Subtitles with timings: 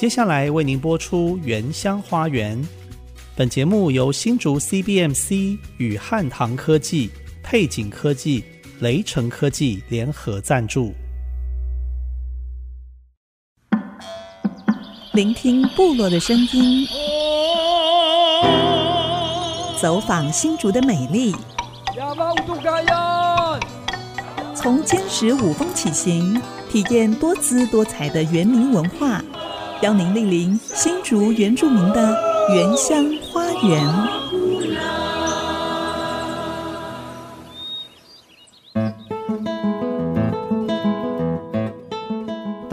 [0.00, 2.56] 接下来为您播出《原乡花园》。
[3.36, 7.10] 本节目由新竹 CBMC 与汉唐科技、
[7.42, 8.42] 配景科技、
[8.78, 10.94] 雷城科技联合赞助。
[15.12, 16.86] 聆听部落的声音，
[19.78, 21.34] 走访新竹的美丽。
[24.54, 26.40] 从坚实五峰起行，
[26.70, 29.22] 体验多姿多彩的原民文化，
[29.82, 32.14] 邀您莅临新竹原住民的
[32.54, 34.39] 原乡花园。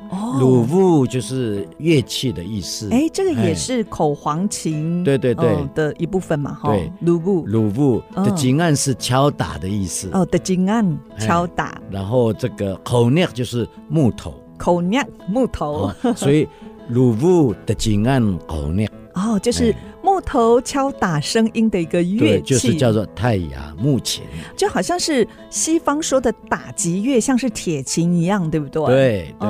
[0.10, 0.40] 酿。
[0.40, 5.58] 鲁布就是乐器的意思，哎，这个也是口簧琴，对对对。
[5.76, 6.70] 的一部分嘛，哈。
[6.72, 11.82] 对，鲁布，鲁布的金案是敲打的意思，哦，的金案敲打。
[11.90, 16.48] 然后这个口酿就是木头，口酿木头，所以
[16.90, 24.24] 鲁布的金案口酿， 哦，就是木头敲打声音的一个乐器，就是叫做泰雅木琴，
[24.56, 28.86] 就好像是西方说的打击乐，像是铁琴一样，对不对？
[28.86, 29.50] 对对。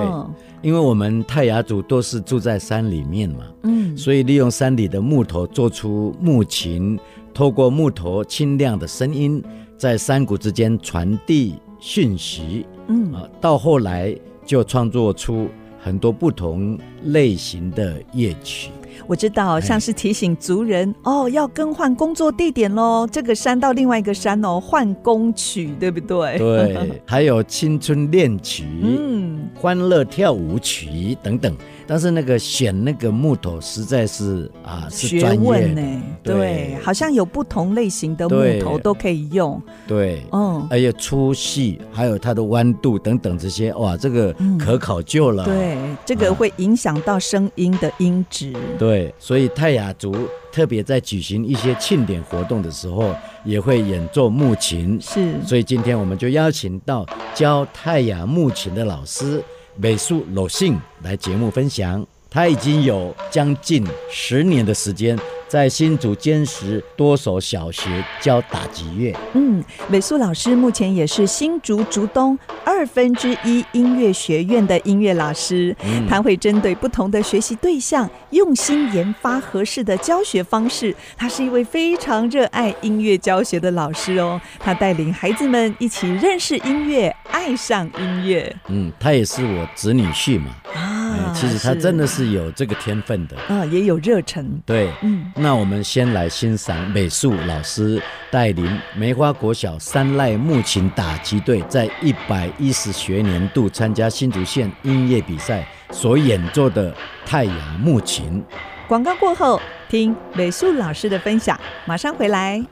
[0.62, 7.00] 因为我们泰雅族都是住在山里面嘛，嗯，所以利用山里的木头做出木琴，
[7.34, 9.44] 透过木头清亮的声音，
[9.78, 15.48] 在山谷之间传递讯息，嗯啊，到后来就创作出
[15.80, 18.72] 很多不同类型的乐曲。
[19.06, 26.38] 我知道，像是提醒族人哦，要更换工作地点喽，这个山到另外一个山哦，换工曲，对不对？
[26.38, 31.56] 对， 还有青春恋曲，嗯，欢乐跳舞曲等等。
[31.88, 36.04] 但是那个选那个木头实在是啊，是专业呢。
[36.22, 39.62] 对，对，好像有不同类型的木头都可以用。
[39.88, 45.46] 对，嗯，还有粗细，还有它的弯度等等这些，哇，这个可考究了。
[45.46, 48.54] 嗯、对，这个会影响到声音的音质。
[48.78, 50.14] 对，所以泰雅族
[50.52, 53.16] 特别在举行一些庆典活动的时候，
[53.46, 55.00] 也会演奏木琴。
[55.02, 59.42] 是，所以今天我们就邀请到教泰雅木琴的老师。
[59.80, 65.16] 美术鲁迅来节目分享，他已经有将近十年的时间
[65.48, 69.16] 在新竹坚实多所小学教打击乐。
[69.34, 75.76] 嗯，美术老师目前也是新竹竹东二分之一音乐学院的音乐老师。
[75.84, 80.94] 嗯，他会针对不同的学习对象，用心研发合适的教学方式。
[81.16, 84.40] 他是一位非常热爱音乐教学的老师哦。
[84.60, 88.54] 他带领孩子们一起认识音乐，爱上音乐。
[88.68, 90.52] 嗯，他也是我子女婿嘛。
[90.76, 90.97] 啊。
[91.18, 94.62] 啊，其实他真的是有这个天分的啊，也有热忱。
[94.66, 106.94] 对，嗯，那我们先来欣赏美术老师带领梅花国小三赖木琴打击队在一百一十学年度参加新竹县音乐比赛所演奏的
[107.26, 108.44] 太阳木琴。
[108.88, 109.60] 广告过后，
[109.90, 112.66] 听美术老师的分享，马上回来。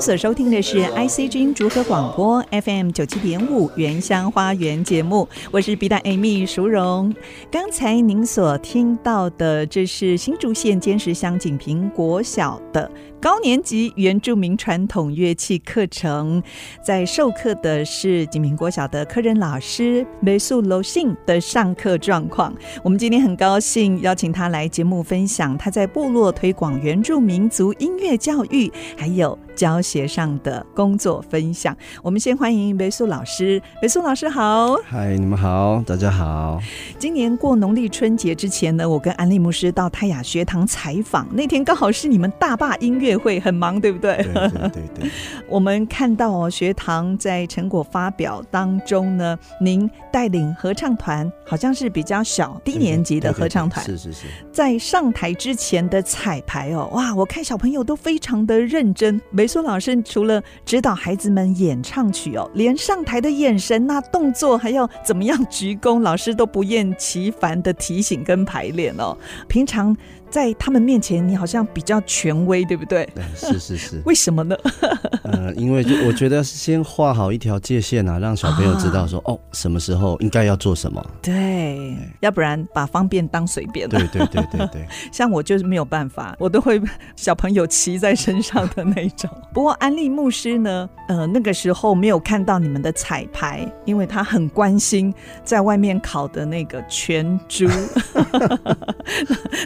[0.00, 7.12] 所收听的是 IC 之音竹河广播 FM 九七点五原乡花园节目，我是 B 站 Amy 淑荣。
[7.50, 12.88] 刚才您所听到的，这是新竹县尖石乡锦屏国小的
[13.20, 16.40] 高年级原住民传统乐器课程，
[16.80, 22.54] 在授课的是锦屏国小的科任老师梅素楼信的上课状况。
[22.80, 31.76] 我们今天很高兴邀请他来节目分享他在部落推广原住民族音乐教育，还有教学上的工作分享。
[32.04, 36.60] 我们先欢迎梅素老师，梅素老师好，嗨，你们好，大家好。
[37.00, 43.07] 今年过农历春节之前呢，我跟安利牧师到泰雅学堂采访，那天刚好是你们大坝音乐。
[43.08, 44.16] 乐会很忙，对不对？
[44.16, 45.10] 对对对，对。
[45.48, 53.84] 我们看到哦，学堂在成果发表当中呢，您带领合唱团，好像是比较小低年级的合唱团。
[53.84, 54.26] 是是是。
[54.52, 59.20] 在上台之前的彩排哦，哇，我看小朋友都非常的认真。
[59.30, 69.16] 梅苏老师除了指导孩子们演唱曲哦，连上台的眼神那动作还要怎么样鞠躬，老师都不厌其烦的提醒跟排练哦。
[69.48, 69.96] 平常
[70.30, 73.08] 在他们面前，你好像比较权威，对不对？
[73.14, 74.02] 对，是是是。
[74.06, 74.56] 为什么呢？
[75.24, 81.04] 呃，因为就我觉得先画好一条界限啊，让小朋友知道说，啊、哦，什么时候应该要做什么。
[81.22, 83.88] 对，对要不然把方便当随便。
[83.88, 84.86] 对对对对对。
[85.12, 86.80] 像我就是没有办法，我都会
[87.16, 89.28] 小朋友骑在身上的那种。
[89.52, 95.12] 不过安利牧师呢，呃，那个时候没有看到你们的彩排，因为他很关心
[95.44, 97.66] 在外面烤的那个全猪。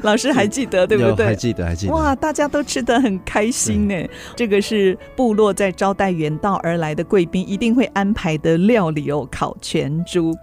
[0.02, 1.25] 老师还记得对不对？
[1.25, 1.93] 还记得，还记得。
[1.95, 3.95] 哇，大家都吃的很开心呢。
[4.37, 10.37] 这个是部落在招待远道而来的贵宾一定会安排的料理哦，烤全猪。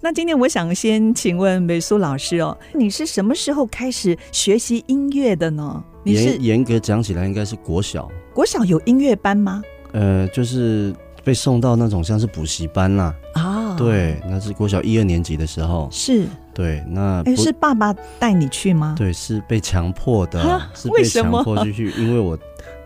[0.00, 5.82] 那今天我想先请问美苏老师哦，你是什么时候开始学习音乐的呢？
[6.02, 8.10] 你是严严格讲起来，应该是国小。
[8.34, 9.62] 国小有音乐班吗？
[9.92, 10.92] 呃，就是
[11.22, 13.14] 被送到那种像是补习班啦。
[13.34, 15.88] 啊，对，那是国小一二年级的时候。
[15.92, 16.26] 是。
[16.54, 18.94] 对，那哎，是爸爸带你去吗？
[18.96, 20.40] 对，是被强迫的，
[20.74, 22.38] 是被强迫去去， 因为我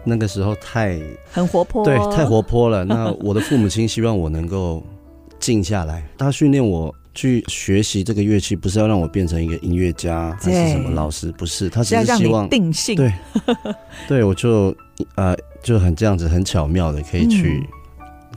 [0.05, 1.01] 那个时候太
[1.33, 2.85] 很活泼，对，太活泼了。
[2.87, 4.83] 那我的父母亲希望我能够
[5.39, 12.95] 静下来，他训练我去学习这个乐器，不是要让我变成一个音乐家还是什么老师，不是，他只是希望定性。
[12.95, 13.13] 对，
[14.07, 14.73] 对我就
[15.17, 17.69] 呃就很这样子，很巧妙的可以去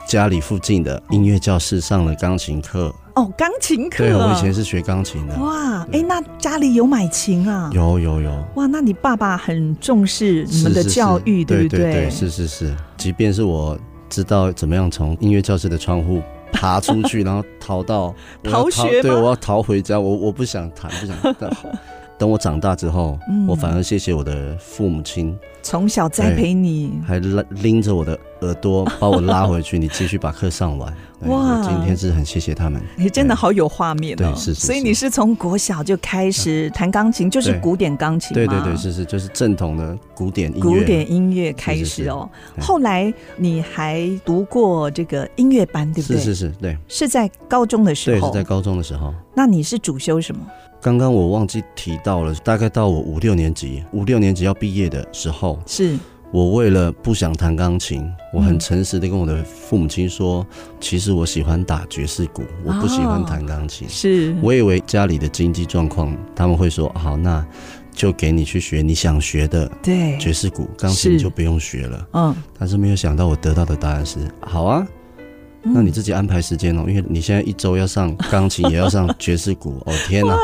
[0.07, 2.91] 家里附近的音乐教室上了钢琴课。
[3.19, 3.97] 哦，钢琴课。
[3.97, 5.37] 对，我以前是学钢琴的。
[5.39, 7.69] 哇，哎，那家里有买琴啊？
[7.73, 8.31] 有有有。
[8.55, 11.79] 哇，那你爸爸很重视你们的教育，对不对？
[11.79, 12.73] 对对，是是是。
[12.95, 13.77] 即便是我
[14.09, 16.21] 知道怎么样从音乐教室的窗户
[16.53, 21.15] 爬出去， 然后逃到逃学，对，我要逃回家，我我不想谈，不想。
[22.17, 25.37] 等我长大之后，我反而谢谢我的父母亲。
[25.61, 30.93] 从小栽培你，还拎拎着我的耳朵把我拉回去，你继续把课上完。
[31.27, 34.17] 哇，今天是很谢谢他们，你真的好有画面哦。
[34.17, 34.65] 对，是是。
[34.65, 38.33] 所以你是从国小就开始弹钢琴，就是古典钢琴。
[38.33, 40.61] 对对对，是是，就是正统的古典音乐。
[40.61, 42.29] 古典音乐开始哦。
[42.61, 46.17] 后来你还读过这个音乐班，对不对？
[46.17, 46.77] 是是是，对。
[46.87, 48.19] 是在高中的时候。
[48.21, 49.13] 对，是在高中的时候。
[49.35, 50.41] 那你是主修什么？
[50.81, 55.97] 刚刚我忘记提到了，大概到我五六年级，五六年级要毕业的时候，是
[56.31, 60.45] 我为了不想弹钢琴，我很诚实的跟我的父母亲说，
[60.79, 63.89] 其实我喜欢打爵士鼓，我不喜欢弹钢琴。
[63.89, 67.43] 是我以为家里的经济状况，他们会说好，那
[67.91, 72.07] 就给你去学你想学的，对爵士鼓，钢琴就不用学了。
[72.13, 74.85] 嗯，但是没有想到我得到的答案是好啊。
[75.61, 79.81] 那你自己安排时间哦，因为你现在一周要上钢琴，也要上 爵士鼓。
[79.85, 80.37] 哦天哪！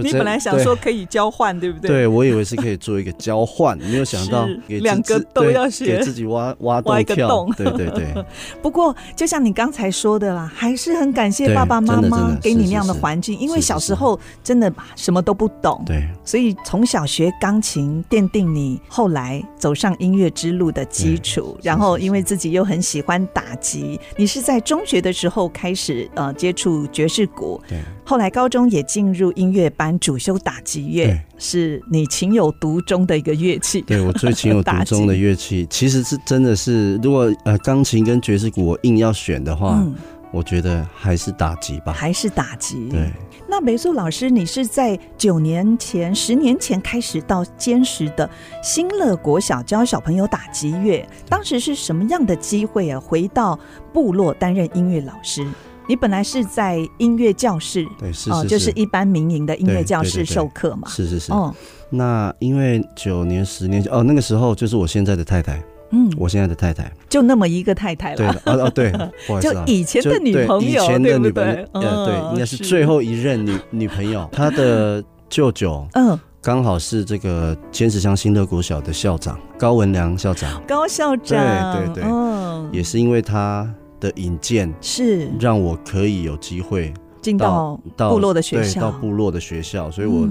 [0.00, 1.88] 你本来想说可以交换，对不对？
[1.88, 7.52] 对，我以为是可以做一个交换，没有想到两个都要学，给自己挖挖挖一个洞。
[7.56, 8.14] 对对对。
[8.62, 15.82] 不过，就像你刚才说的啦，还是很感谢爸爸妈妈给你那样的环境，因为小时候真的什么都不懂。
[15.86, 16.06] 对。
[16.24, 21.58] 所以从小学钢琴，奠定你后来走上音乐之路的基础。
[21.62, 24.42] 然后，因为自己又很喜欢打击，你是。
[24.42, 33.80] 在中学的时候开始呃接触爵士鼓，对，后来高中也进入音乐班，主修打击乐，是你情有独钟的一个乐器。
[33.80, 39.78] 对，我最情有独钟的 乐器，其实是真的是，如果呃钢琴跟爵士鼓我硬要选的话。
[39.80, 39.94] 嗯
[40.32, 42.88] 我觉得还是打击吧，还是打击。
[42.88, 43.10] 对，
[43.46, 48.30] 那美素老师，你是在九年前、十年前开始到坚实的
[48.62, 52.98] 新乐国小教小朋友打击乐，当时是什么样的机会啊？
[52.98, 53.60] 回到
[53.92, 55.46] 部落担任音乐老师，
[55.86, 61.32] 你本来是在音乐教室，对，是，是，是哦，就是一般民营的音乐教室授课嘛，是是是。
[61.32, 61.54] 哦，
[61.90, 65.62] 那因为九年、十年哦，那个时候就是我现在的太太。
[65.94, 66.90] 嗯，我现在的太太。
[67.06, 68.16] 就那么一个太太了。
[68.16, 68.90] 对，哦哦，对，
[69.26, 74.26] 不好意思，就以前的女朋友，以前的女朋友，呃，对，应该是最后一任女女朋友。
[74.32, 80.62] 她的舅舅，嗯，刚好是这个千石乡新乐国小的校长高文良校长。
[80.66, 83.68] 高校长，对对对，嗯，也是因为他
[84.02, 85.30] 的引荐，是。
[85.40, 86.92] 让我可以有机会
[87.22, 90.28] 进到到部落的学校，到部落的学校，所以我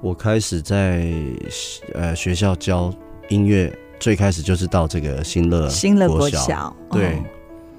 [0.00, 1.10] 我开始在
[1.94, 2.94] 呃学校教
[3.30, 3.76] 音乐。
[4.00, 7.24] 最开始就是到这个新乐新乐国小，对、哦，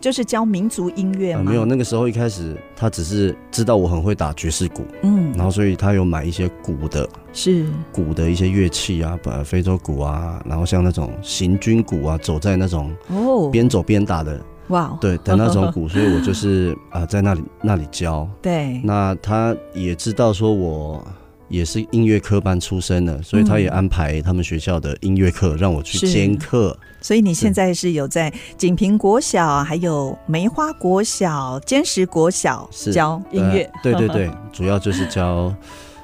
[0.02, 1.44] 就是教民族音乐吗？
[1.46, 7.68] 呃、没有，那个时候一开始他只是知道我很会打爵士鼓，嗯，然后所以他有买一些鼓的，是。
[7.92, 13.50] 鼓的一些乐器啊，把非洲鼓啊，然后像那种行军鼓啊，走在那种哦。
[13.52, 21.06] 边走边打的，哇，对的那种鼓， 所以我就是啊、呃、在那里那里教，对，那他也知道说我。
[21.48, 26.76] 也是音乐科班出身的，所以他也安排他们学校的音乐课让我去兼课。
[27.00, 33.72] 所以你现在是有在锦屏国小，还有梅花国小、坚实国小教音乐。
[33.84, 35.54] 对对对， 主要就是教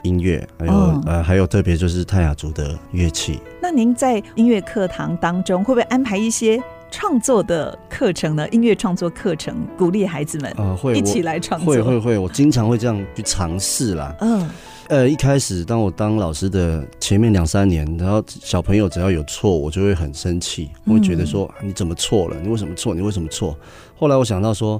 [0.04, 3.42] 音乐，还有、嗯、呃，还有特别就是泰雅族的乐器。
[3.60, 8.48] 那您在音乐课堂当中会不会安排一些创作的课程呢？
[8.50, 11.74] 音乐创作课程，鼓励孩子们啊，会一起来创作。
[11.74, 14.16] 会会会，我经常会这样去尝试啦。
[14.20, 14.50] 嗯，
[14.90, 22.36] 呃，一开始当我当老师的前面两三年，然后小朋友只要有错，我就会很生气，我会觉得说、嗯、你怎么错了？
[22.42, 22.94] 你为什么错？
[22.94, 23.58] 你为什么错？
[23.98, 24.80] 后来我想到说。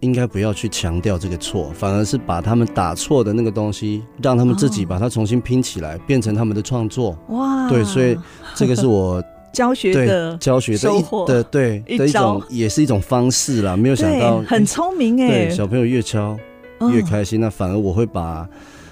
[0.00, 7.16] 应该不要去强调这个错，反而是把他们打错的那个东西，让他们自己把它重新拼起来，哦、变成他们的创作。
[7.28, 8.14] 哇，对，所以
[8.54, 9.22] 这个是我
[9.54, 13.76] 教学的教学的 一的对的一种，也是一种方式啦。
[13.76, 16.36] 没有想到很聪明哎，对，小朋友越敲
[16.92, 18.46] 越开心，哦、那反而我会把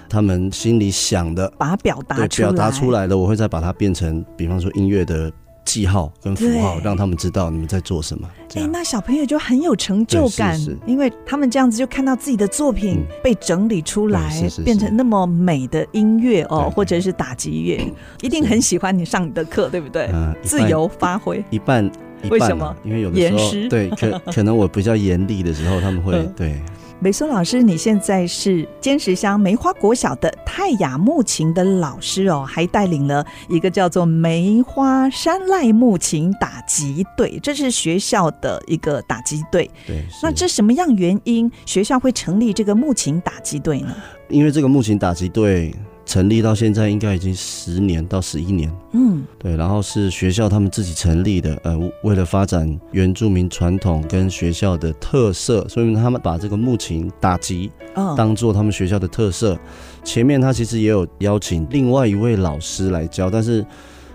[0.09, 5.31] 他们心里想的，把它表达对表达出来的，我会再把它变成，比方说音乐的。
[5.65, 8.29] 记号跟符号，让他们知道你们在做什么。
[8.55, 10.77] 哎、欸，那小朋友就很有成就感，是是。
[10.85, 14.31] 因为他们这样子就看到自己的作品被整理出来，
[14.63, 17.91] 变成那么美的音乐哦，或者是打击乐，
[18.21, 20.09] 一定很喜欢你上你的课，对不对？
[20.13, 21.43] 嗯，自由发挥。
[21.49, 21.85] 一半，
[22.21, 22.75] 一半，为什么？
[22.83, 26.61] 因为有的时候对，可 可能我比较严厉的时候，他们会对。
[26.99, 39.69] 美苏老师，你现在是尖石乡梅花国小的泰雅木琴的老师哦，还带领了一个叫做梅花山籁木琴打击队，这是学校的一个打击队。
[39.85, 43.93] 对，那这什么样原因学校会成立这个木琴打击队呢？
[44.29, 45.75] 因为这个木琴打击队。
[46.05, 57.71] 成立到现在应该已经十年到十一年，嗯，对，然后是学校他们自己成立的，呃，为了发展原住民传统跟学校的特色，所以他们把这个木琴打击
[58.17, 59.57] 当做他们学校的特色。
[60.03, 63.65] 前面他其实也有邀请另外一位老师来教，但是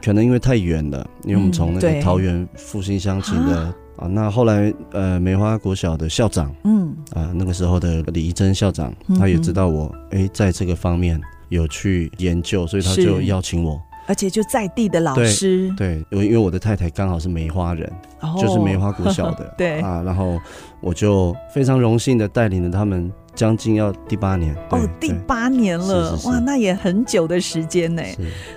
[0.05, 11.19] 可能因为太远了，因为我们从那个桃园复兴乡请的啊，啊，那后来呃梅花国小的校长，嗯，啊那个时候的李怡珍校长，他也知道我哎在这个方面。
[11.49, 19.81] 有去研究，所以他就邀请我，而且就在地的老师，对，因为因为我的太太刚好是梅花人，哦、就是梅花国小的， 对。
[19.81, 20.39] 啊，然后
[20.81, 23.13] 我就非常荣幸的带领着他们。
[23.39, 28.03] 将近要第八年哦，第八年了，是是是哇，那也很久的时间呢。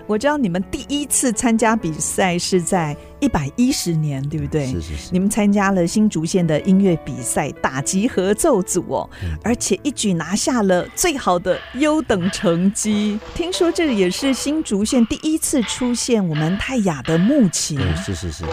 [0.08, 4.66] 我知道你们第一次参加比赛是在一百一十年，对不对？
[4.66, 5.10] 是是是。
[5.12, 13.20] 你们参加了新竹县的音乐比赛打击合奏组哦，嗯、而且一举拿下了最好的优等成绩。
[13.36, 17.80] 听说这也是新竹县第一次出现我们泰雅的木琴。
[17.98, 18.44] 是是是。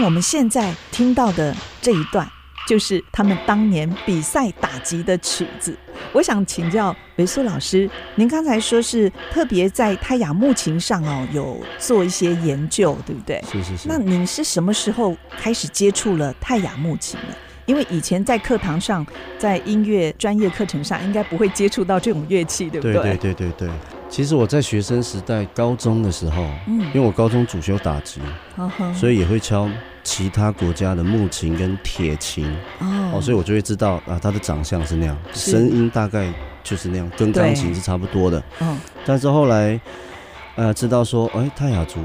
[0.00, 2.26] 那我们现在听到的这一段，
[2.66, 5.76] 就是他们当年比赛打击的曲子。
[6.14, 13.44] 我想请教维苏老师，您刚才说是特别在泰雅木琴上哦，有做一些研究，对不对？
[13.52, 13.88] 是是是。
[13.88, 17.34] 那您是什么时候开始接触了泰雅木琴呢？
[17.66, 19.06] 因为以前在课堂上，
[19.38, 22.94] 在音乐专业课程上，应该不会接触到这种乐器，对不对？
[22.94, 23.70] 对对对对对。
[24.08, 28.20] 其实我在学生时代，高中的时候，嗯，因为我高中主修打击，
[28.92, 29.68] 所以也会敲
[30.02, 32.46] 其他国家的木琴跟铁琴，
[32.78, 36.32] 哦，所以我就会知道啊，它的长相是那样，声音大概
[36.62, 38.78] 就是那样，跟钢琴是差不多的，嗯。
[39.04, 39.80] 但是后来，
[40.56, 42.00] 呃，知道说，哎，泰雅族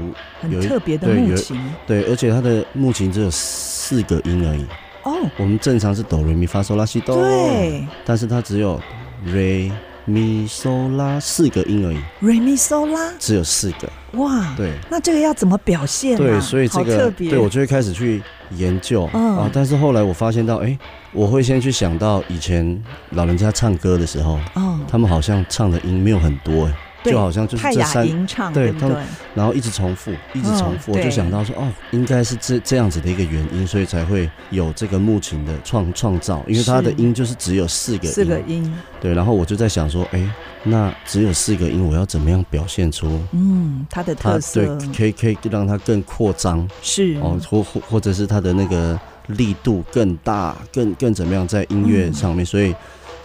[0.50, 4.64] 有一特别的木琴，对，而且它的木琴只有四个音而已，
[5.02, 8.80] 哦，我们正常是哆瑞咪发嗦拉西哆，对，但是它只有
[9.26, 9.70] re。
[10.06, 16.18] 咪嗦拉四个音而已，瑞咪嗦拉只有四个，哇，对，那这个要怎么表现啊？
[16.18, 20.78] 对，所以这个对我就会开始去研究，嗯、啊，但是后来我发现到，哎、欸，
[21.12, 26.76] 我会先去想到以前老人家唱歌的时候，嗯，他们好像唱的音没有很多、欸，哎。
[27.10, 28.06] 就好像就是这三
[28.52, 40.30] 对他们，然后一直重复，一直重复，我就想到说，哦，应该是这这样子的一个原因，所以才会有这个木琴的创创造，因为它的音就是只有四个音，四个音，对，然后我就在想说，哎，
[40.62, 44.64] 那只有四个音，我要怎么样表现出嗯它的特色？
[44.78, 52.74] 对，可以可以让它更扩张，是哦，或或或者是它的那个力度更大，更更怎么样在音乐上面，所以。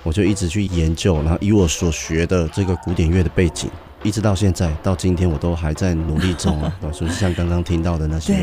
[0.04, 3.70] 我就一直去研究，然后以我所学的这个古典乐的背景，
[4.04, 6.74] 一直到现在到今天，我都还在努力中啊。
[6.92, 8.34] 就是像刚刚听到的那些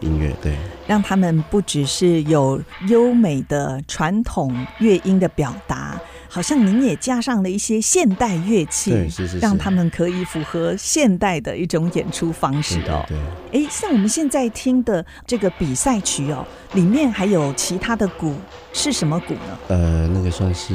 [0.00, 6.00] 音乐，对，让他们不只是有优美的传统乐音的表达。
[6.34, 13.04] 好像您也加上了一些现代乐器，对，是是是，让他们可以符合现代的一种演出方式哦。
[13.06, 13.18] 对，
[13.52, 16.42] 哎，像我们现在听的这个比赛曲哦，
[16.72, 18.34] 里面还有其他的鼓，
[18.72, 19.58] 是什么鼓呢？
[19.68, 20.74] 呃，那个算是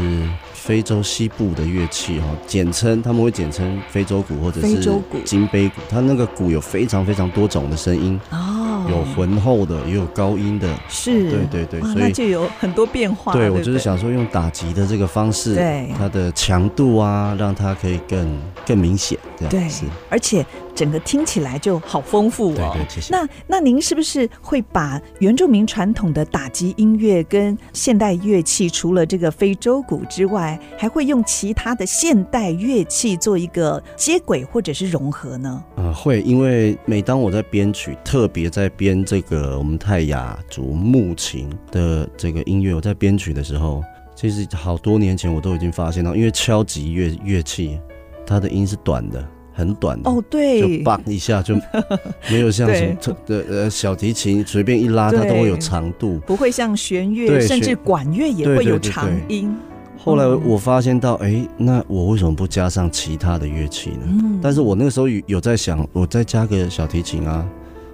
[0.54, 5.82] 非洲西部的乐器哦，简称他们会简称非洲鼓或者是非洲鼓、金杯鼓。
[5.90, 8.57] 它那个鼓有非常非常多种的声音哦。
[8.90, 13.34] 有浑厚的，也有高音的，是，对对对，所以就有很多变化。
[13.34, 15.90] 对，我就是想说用打击的这个方式，对。
[15.98, 19.18] 它的强度啊，让它可以更更明显，
[19.50, 20.46] 对，是，而且。
[20.78, 22.56] 整个听起来就好丰富哦。
[22.56, 23.12] 对对，谢谢。
[23.12, 35.64] 那那您是不是会把原住民传统的打击音乐跟现代乐器，除了这个非洲鼓之外，还会用其他的现代乐器做一个接轨或者是融合呢？
[35.78, 43.84] 呃，会，因为每当我在编曲，特别在编这个我们泰雅族木琴的这个音乐，我在编曲的时候，
[44.16, 47.80] 其实好多年前我都已经发现到，因为敲击乐乐器，
[48.28, 49.26] 它的音是短的。
[49.54, 51.56] 很短的哦，对，就棒一下就
[52.30, 59.52] 没有像什么的呃小提琴随便一拉它都会有长度，不会像弦乐甚至管乐也会有长音。
[59.98, 64.04] 后来我发现到，哎、欸，那我为什么不加上其他的乐器呢？
[64.06, 67.44] 嗯，但是我那个时候有在想，我再加个小提琴啊，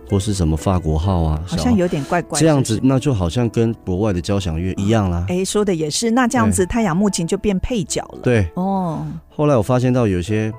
[0.09, 2.39] 或是什么法国号啊，好像有点怪怪。
[2.39, 5.25] 这样子那就好像跟国外的交响乐一样啦。
[5.29, 8.19] 哎、欸，说的也是，那这样子太阳木琴就变配角了。
[8.23, 9.05] 对，哦。
[9.29, 10.51] 后来我发现到有些。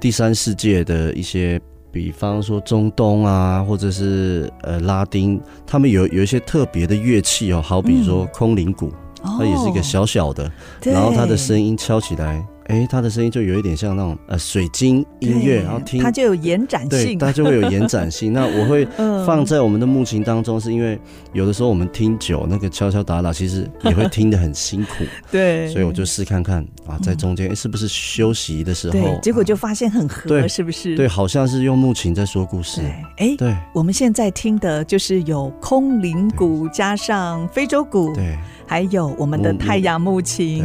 [0.00, 1.60] 第三世界的一些，
[1.92, 8.90] 比方说中东啊，或者是呃拉丁，他们有有一些特别的乐器哦，好比说空灵鼓，
[9.22, 10.50] 嗯、它也是一个小小的，哦、
[10.84, 12.42] 然后它的声音敲起来。
[12.70, 18.32] 哎，它的声音就有一点像那种呃水晶音乐，然后听它就有延展性，对，它就会有延展性。
[18.34, 18.86] 那我会
[19.26, 20.98] 放在我们的木琴当中，是因为
[21.32, 25.04] 有的时候我们听久，那个敲敲打打，其实也会听得很辛苦。
[25.30, 30.94] 对，所以我就试看看啊，在中间是不是休息的时候，对，结果就发现很合，对，是不是？
[30.96, 32.80] 对，好像是用木琴在说故事。
[33.16, 40.64] 哎，对，我们现在听的就是有空灵鼓加上非洲鼓，对，还有我们的太阳木琴。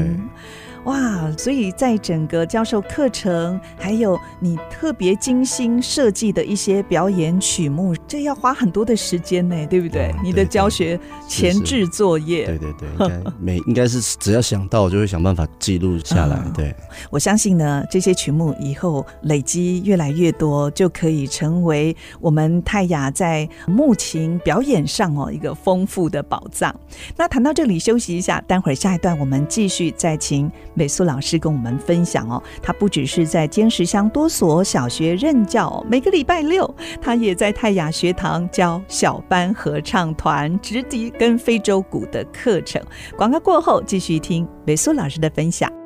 [0.86, 10.14] 哇，所以在整个教授课程，还有你特别精心设计的一些表演曲目，这要花很多的时间呢，对不对？
[10.16, 16.40] 嗯、你的教学前置作业，对对对， 应该每应该是只要想到，就会想办法记录下来。
[16.54, 16.76] 对、嗯，
[17.10, 26.80] 我相信呢，这些曲目以后累积越来越多，就可以成为我们泰雅在木琴表演上哦一个丰富的宝藏。
[27.18, 30.52] 那谈到这里，休息一下，待会儿下一段我们继续再请。
[30.76, 42.80] 美苏老师跟我们分享哦，他不只是在尖石乡多所小学任教，每个礼拜六他也在泰雅学堂教小班合唱团、直笛跟非洲鼓的课程。
[43.18, 45.85] 广告过后，继续听美苏老师的分享。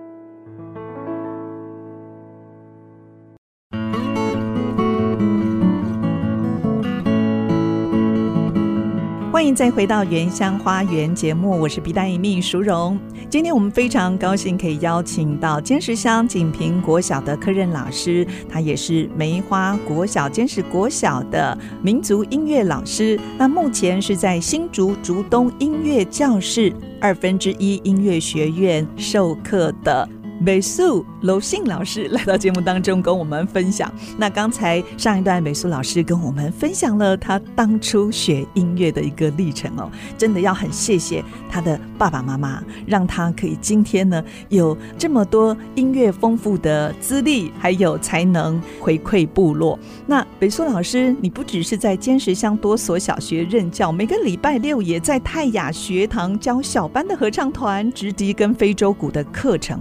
[9.40, 13.00] 欢迎再回到原乡花园节目，我是 B 单一命淑荣。
[13.30, 23.18] 今天我们非常高兴可以邀请到尖石乡锦屏国小的科任老师，他也是梅花国小、尖石国小的民族音乐老师。
[23.38, 30.10] 那目前是在新竹竹东音乐教室二分之一音乐学院授课的。
[30.40, 33.92] 美素娄信老师来到节目当中跟我们分享。
[34.18, 49.78] 那刚才上一段美素老师跟我们分享了他当初学音乐的一个历程哦，真的要很谢谢他的爸爸妈妈，让他可以今天呢有这么多音乐丰富的资历，还有才能回馈部落。
[50.08, 59.78] 那美素老师，你不只是在坚石乡多所小学任教，每个礼拜六也在泰雅学堂教小班的合唱团、直笛跟非洲鼓的课程。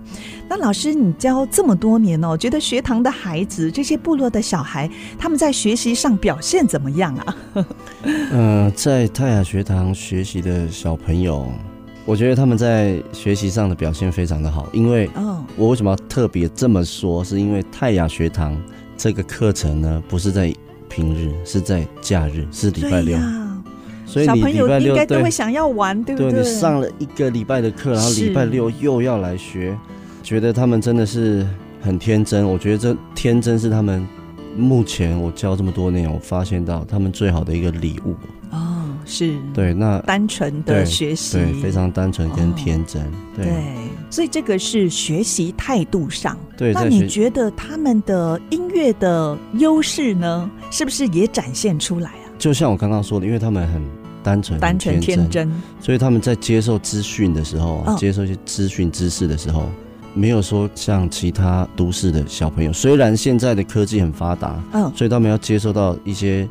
[0.50, 7.36] 那老师，你教这么多年哦，觉得学堂的孩子，这些部落的小孩，他们在学习上表现怎么样啊？
[8.02, 11.46] 嗯、 呃，在泰雅学堂学习的小朋友，
[12.06, 14.66] 我觉得他们在学习上的表现非常的好。
[14.72, 17.22] 因为，哦，我为什么要特别这么说？
[17.22, 18.58] 是因为泰雅学堂
[18.96, 20.50] 这个课程呢，不是在
[20.88, 23.18] 平日，是在假日，是礼拜六。
[24.06, 26.32] 所以你礼拜六，小朋友应该都会想要玩，对不对？
[26.32, 29.76] 对，你上了一个礼拜的课，然后礼拜六又要来学。
[30.28, 31.46] 觉得他们真的是
[31.80, 34.06] 很天真，我觉得这天真是他们
[34.54, 38.14] 目前我教这么多年，我发现到他们最好的一个礼物。
[38.50, 39.38] 哦，是。
[39.54, 43.74] 对，那单纯的学习，对，非常单纯跟天真，哦、对，对，
[44.10, 46.36] 所以这个是学习态度上。
[46.58, 52.28] 对，那你觉得他们的音乐的优势呢，是不是也展现出来啊？
[52.38, 53.82] 就像我刚刚说的，因为他们很
[54.22, 59.70] 单纯、单纯天真，所以他们在接受资讯的时候，哦、接受一些资讯知识的时候。
[60.14, 66.48] 没有说像其他都市的小朋友，虽然现在的科技很发达，嗯，所以他们要接受到一些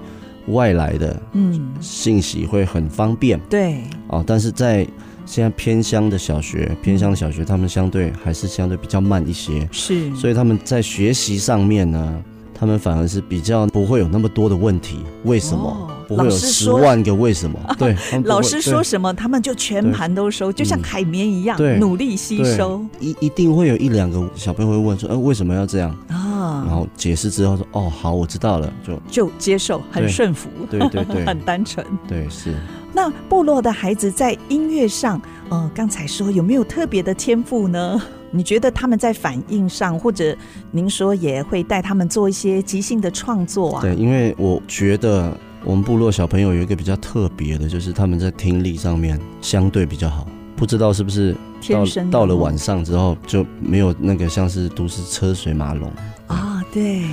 [0.48, 1.70] 外来的嗯。
[1.82, 4.88] 信息会很方便，对，哦，但是在
[5.26, 12.24] 现在偏乡的小学，偏乡的小学，他们相对还是相对比较慢一些，是，所以他们在学习上面呢，
[12.60, 15.00] 他们反而是比较不会有那么多的问题。
[15.24, 15.68] 为什么？
[15.68, 17.60] 哦、不会有十万个为什么？
[17.78, 22.84] 对，老师说什么，他们就全盘都收，就像海绵一样，嗯、努力吸收。
[23.00, 31.86] 一一定会有一两个小朋友会问说：“哎、呃，为什么要这样？”啊，然后解释之后说：“哦，好，我知道了。”就就接受，很顺服，对对对， 很单纯。
[32.08, 32.56] 对，是。
[32.98, 38.02] 那部落的孩子在音乐上，呃，刚才说有没有特别的天赋呢？
[38.34, 40.36] 你觉得他们在反应上，或者
[40.72, 43.82] 您说也会带他们做一些即兴的创作啊？
[43.84, 45.32] 对，因为我觉得
[45.64, 50.28] 我们部落小朋友有一个比较特别的，就是他们在听力上面相对比较好。
[50.56, 55.88] 不知道是不是到天生到了晚上之后就没有那个像是都市车水马龙
[56.26, 56.66] 啊？
[56.74, 57.04] 对，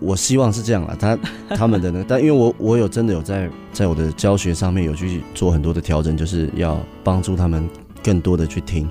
[0.00, 0.96] 我希望是这样啊。
[0.98, 1.18] 他
[1.56, 7.68] 他们的呢，但因为我我有真的有在在我的教学上面有去做很多的调整，就是要帮助他们
[8.02, 8.88] 更多的去听。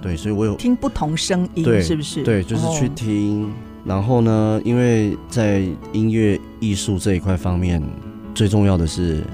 [0.00, 2.22] 对，所以我有听不同声音，对，是不是？
[2.22, 3.46] 对，就是去听。
[3.46, 3.48] 哦、
[3.84, 7.82] 然后呢，因为在音乐艺术这一块方面，
[8.32, 9.24] 最重要的是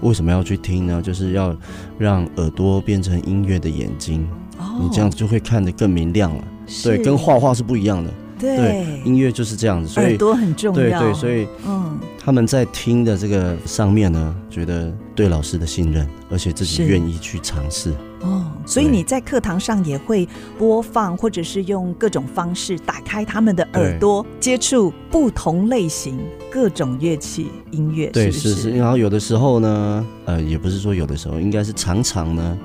[0.00, 1.00] 为什么要去听呢？
[1.00, 1.56] 就是要
[1.98, 4.26] 让耳朵变成音乐的眼睛，
[4.58, 6.44] 哦、你这样子就会看得更明亮了。
[6.82, 8.12] 对，跟画画是不一样的。
[8.38, 10.74] 对，对，音乐就是这样子，所以耳朵很重要。
[10.74, 17.92] 对对，所以嗯，他们在听的这个上面呢，觉得对老师的信任，而且自己愿意去尝试。
[18.20, 26.18] 哦，所以你在课堂上也会播放，或者是用各种方式打开他们的耳朵，接触不同类型、
[26.50, 28.08] 各种乐器、音乐。
[28.08, 28.70] 对，是，是是。
[28.70, 32.58] 然后有的时候呢，呃，也不是说有的时候，应该是常常呢，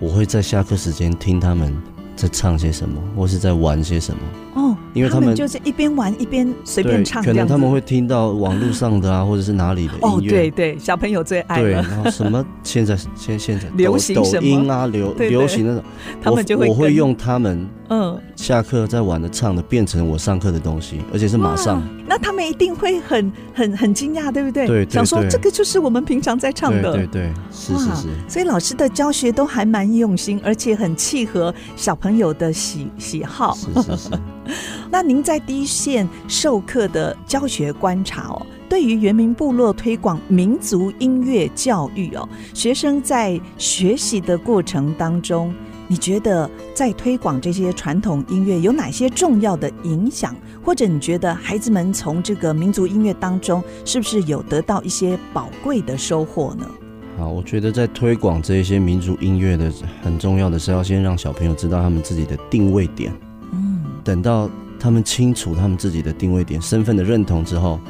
[0.00, 1.72] 我会在下课时间听他们
[2.16, 4.20] 在唱些什么，或是在玩些什么。
[4.54, 4.76] 哦。
[4.94, 10.08] 因为他们，就是一边玩一边随便唱，可能他们会听到网络上的啊，或者是哪里的音乐。
[10.08, 15.84] 哦，对对，小朋友最爱对，然后什么现在现现在流行抖音啊，流流行那种，
[16.20, 21.82] 他们就会我，我会用他们嗯下课在玩的唱的变成我上课的东西，而且是马上。
[22.06, 24.66] 那他们一定会很很很惊讶，对不对？
[24.66, 26.94] 对，想说这个就是我们平常在唱的。
[26.94, 28.08] 对对，对，是是是。
[28.26, 33.54] 所以老师的教学都还蛮用心，而且很契合小朋友的喜喜好。
[33.54, 34.10] 是是是。
[34.90, 45.54] 那您在第一线授课的教学观察哦，对于原民部落推广民族音乐教育哦，学生在学习的过程当中，
[45.86, 50.34] 你觉得在推广这些传统音乐有哪些重要的影响？
[50.64, 56.66] 或者你觉得孩子们从这个民族音乐当中，是不是有得到一些宝贵的收获呢？
[57.16, 63.12] 好，我觉得在推广这些民族音乐的很重要的是要先让小朋友知道他们自己的定位点。
[63.98, 64.48] 嗯，等到。
[64.80, 67.80] 他们清楚他们自己的定位点、身份的认同之后，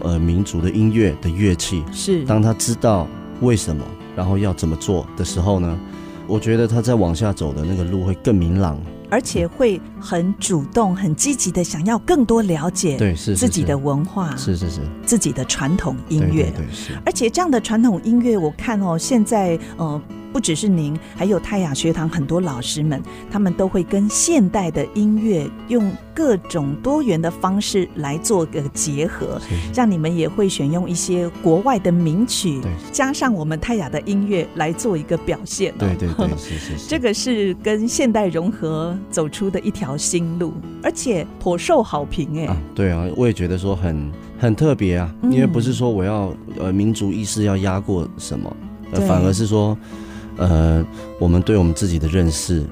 [0.00, 3.08] 呃，民族的音乐的乐器是当他知道
[3.40, 3.82] 为什么，
[4.14, 5.80] 然后要怎么做的时候呢，
[6.26, 16.92] 我觉得他在往下走的那个路会更明朗，而且会很主动、很积极的想要更多了解对是自己的文化，是是是自己的传统音乐，对对是。
[17.06, 19.98] 而且这样的传统音乐，我看哦，现在呃。
[20.34, 29.40] 不只是您，还有泰雅学堂很多老师们，他们都会跟现代的音乐用各种多元的方式来做个结合。
[29.72, 35.72] 像你们也会选用一些国外的名曲，加上我们泰雅的音乐来做一个表现。
[35.78, 36.88] 对对对， 是是是。
[36.88, 42.56] 这个是跟现代融合走出的一条新路，而且颇受好评哎。
[42.74, 48.52] 对啊，我也觉得说很很特别啊，因为不是说我要呃民族意识要压过什么，
[49.06, 49.78] 反而是说。
[50.36, 50.84] 呃，
[51.18, 52.64] 我们对我们自己的认识，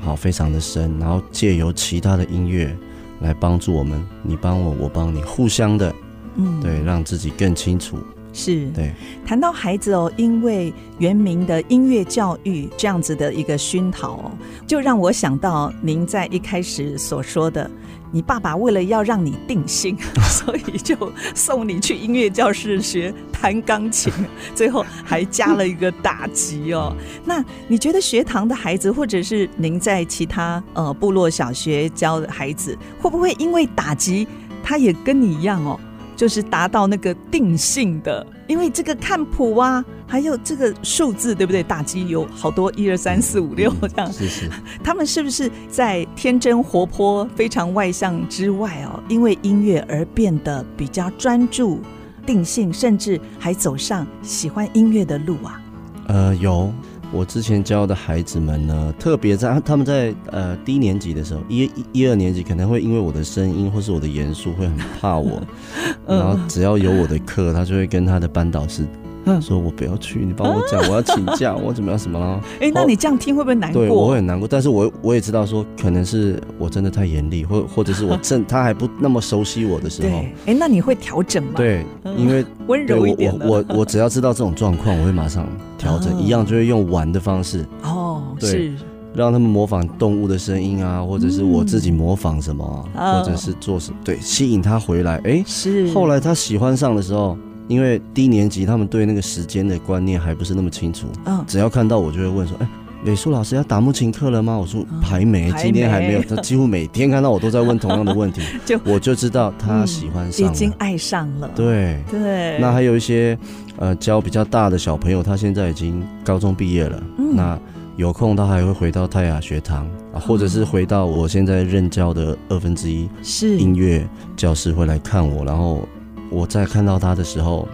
[0.00, 2.76] 好，非常的深，然后借由其他的音乐
[3.20, 5.94] 来帮助我们，你帮我，我帮你，互相的，
[6.36, 7.98] 嗯，对，让自己更清楚。
[8.34, 8.92] 是，对。
[9.24, 14.32] 谈到孩子哦，因为原名的音乐教育这样子的一个熏陶哦，
[14.66, 17.70] 就让我想到您在一开始所说的。
[18.10, 19.96] 你爸爸为了要让你定性，
[20.30, 20.96] 所以就
[21.34, 24.12] 送你去音乐教室学弹钢琴，
[24.54, 26.94] 最后还加了一个打击哦。
[27.24, 34.28] 那你觉得学堂的孩子，或者是您在其他呃部落小学教的孩子，会不会因为打击，
[34.62, 35.80] 他也跟你一样哦？
[36.16, 41.62] 就是达到那个定性的，因为这个看谱啊，还有这个数字，对不对？
[41.62, 44.12] 打击有好多一二三四五六这样。
[44.12, 44.50] 是是。
[44.82, 51.80] 他们是不是在天真活泼、非常外向之外哦，因为音乐而变得比较专注、
[52.24, 55.60] 定性，甚至还走上喜欢音乐的路啊？
[56.08, 56.72] 呃，有。
[57.14, 65.40] 我之前教的孩子们呢，特别在他们在呃低年级的时候，一一一二年级可能会因为我的声音或是我的严肃会很怕我，
[66.06, 68.84] 然后只要有我的课，他就会跟他的班导师
[69.26, 72.40] 嗯，说我不要去，你帮我讲，我要请假， 我怎么样什么了？
[72.60, 73.82] 哎，那你这样听会不会难过？
[73.82, 81.52] 对，我会很难过，但是我我也知道说，可能是我真的太严厉，或或者是我正他还不那么熟悉我的时候， 哎，那你会调整吗？
[81.56, 81.84] 对，
[82.16, 83.34] 因为温柔一点。
[83.40, 85.46] 我我我只要知道这种状况，我会马上
[85.78, 88.72] 调整，一样就会用玩的方式哦，对，
[89.14, 95.18] 让他们模仿动物的声音啊，或者是我自己模仿什么，或者是做什么，对，吸引他回来。
[95.24, 95.90] 哎，是。
[95.92, 97.38] 后来他喜欢上的时候。
[97.66, 102.68] 因为低年级他们对那个时间的观念还不是那么清楚，嗯，只要看到我就会问说，哎，
[103.02, 104.56] 美术老师要打木琴课了吗？
[104.56, 106.22] 我说还没，今天还没有。
[106.28, 111.50] 他几乎每天看到我都在问同样的问题，就我就知道他喜欢上了，已经爱上了。
[111.54, 112.58] 对对。
[112.58, 113.38] 那还有一些
[113.78, 117.58] 呃教比较大的小朋友，他现在已经高中毕业了，那
[117.96, 125.88] 有空他还会回到泰雅学堂啊，或者是回到我现在任教的二分之一是音乐教室会来看我，然后。
[126.34, 127.68] 我在看到他的时候，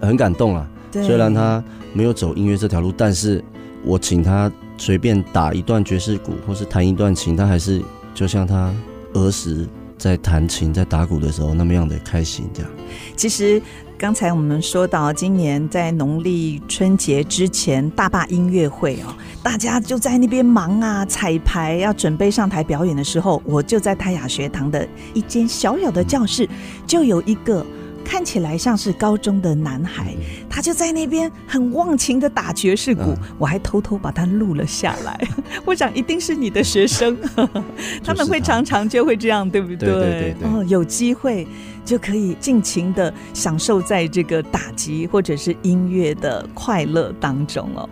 [0.00, 0.66] 很感动啊。
[0.92, 3.44] 虽然他没有走音乐这条路，但是
[3.84, 7.82] 我请他随便打一段爵士鼓，或是弹一段琴，他还是
[8.14, 8.72] 就像他
[9.12, 12.48] 儿时在弹琴、在打鼓的时候那么样的开心。
[12.54, 12.70] 这样。
[13.14, 13.60] 其实
[13.98, 26.48] 刚才我们说到，今年在农历春节之前，大坝音乐会哦，大家就在那边忙啊，彩排要准备上台表演的时候，我就在泰雅学堂的一间小小的教室，
[26.86, 27.66] 就有一个。
[28.08, 30.14] 看起来像是高中的男孩，
[30.48, 35.28] 他就在那边很忘情的打爵士鼓，我还偷偷把他录了下来。
[35.66, 37.18] 我想一定是你的学生，
[38.04, 39.76] 他们会常常就会这样，对不对？
[39.76, 40.48] 对对对对。
[40.48, 41.46] 哦，有机会。
[41.86, 47.88] 就可以尽情的享受在这个打击或者是音乐的快乐当中哦。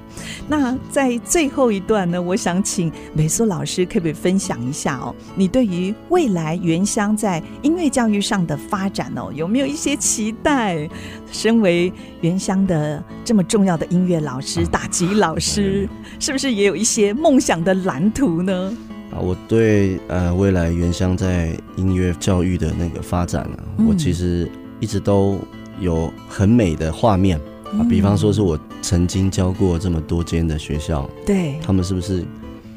[0.46, 5.14] 那在最后一段呢，我想请美苏老师可不可以分享一下哦？
[5.34, 10.86] 你对于未来原乡在音乐教育上的发展哦，有没有一些期待？
[11.30, 18.76] 身为原乡的这么重要的音乐老师、打击老师，是不是也有一些梦想的蓝图呢？
[19.14, 24.50] 啊，我对呃未来原乡在音乐教育的那个发展呢，嗯，我其实
[24.80, 25.38] 一直都
[25.80, 27.86] 有很美的画面啊。
[27.88, 32.24] 比方说是我曾经教过这么多间的学校，对，他们是不是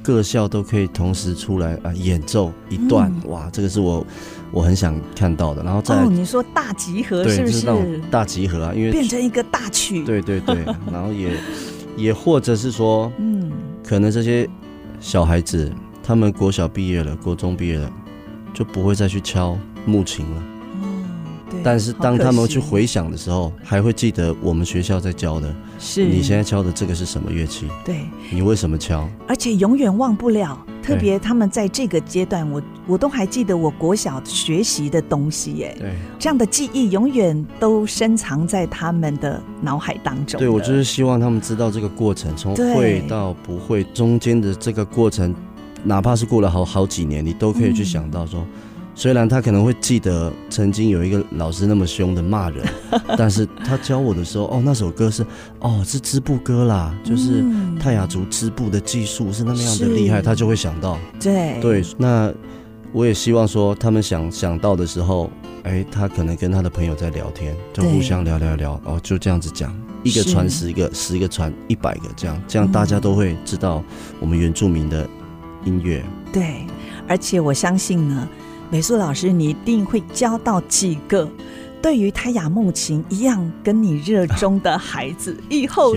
[0.03, 3.11] 各校都可以同时出来啊演奏一段？
[3.23, 4.05] 嗯，哇，这个是我
[4.51, 5.63] 我很想看到的。
[5.63, 7.99] 然后再哦，你说大集合是不是？
[8.11, 10.03] 大集合啊，因为变成一个大曲。
[10.03, 11.31] 对对对， 然后也
[11.97, 13.51] 也或者是说，嗯，
[13.83, 14.47] 可能这些
[14.99, 15.71] 小孩子。
[16.07, 17.91] 他们国小毕业了，国中毕业了，
[18.53, 20.43] 就不会再去敲木琴了。
[20.81, 20.87] 哦，
[21.49, 21.59] 对。
[21.61, 25.53] 但是当他们去回想的时候，还会记得我们学校在教的。
[25.77, 26.05] 是。
[26.05, 27.67] 你现在敲的这个是什么乐器？
[27.83, 28.05] 对。
[28.31, 29.05] 你为什么敲？
[29.27, 30.57] 而且永远忘不了。
[30.81, 35.75] 特别他们在这个阶段，我我都还记得我国小学习的东西耶。
[35.77, 35.91] 对。
[36.17, 40.39] 这样的记忆永远都深藏在他们的脑海当中。
[40.39, 45.35] 对，我就是希望他们知道这个过程，从会到不会中间的这个过程。
[45.87, 48.45] 哪怕是过了好好几年，你都可以去想到说，
[48.93, 52.65] 虽然他可能会记得曾经有一个老师那么凶的骂人，
[53.17, 55.25] 但是他教我的时候，哦，那首歌是
[55.59, 57.41] 哦是织布歌啦，就是
[57.79, 60.97] 泰雅族织布的技术是那么样的厉害，他就会想到。
[61.21, 62.33] 对对，那
[62.91, 65.29] 我也希望说，他们想想到的时候，
[65.63, 69.73] 哎，他可能跟他的朋友在聊天，就互相聊聊聊，哦，就这样子讲，
[70.03, 73.83] 一个传十个，十个传一百个，这样这样大家都会知道
[74.19, 75.07] 我们原住民的。
[75.67, 76.01] 音乐
[76.31, 76.65] 对，
[77.07, 78.27] 而且我相信呢，
[78.69, 81.29] 美术老师你一定会教到几个
[81.81, 85.95] 对于他雅木琴一样跟你热衷的孩子，以后